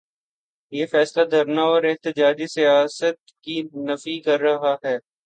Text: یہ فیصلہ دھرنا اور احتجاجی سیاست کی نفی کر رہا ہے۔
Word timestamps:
یہ 0.71 0.85
فیصلہ 0.85 1.25
دھرنا 1.25 1.61
اور 1.61 1.83
احتجاجی 1.83 2.47
سیاست 2.47 3.31
کی 3.43 3.61
نفی 3.61 4.19
کر 4.19 4.39
رہا 4.39 4.75
ہے۔ 4.85 4.97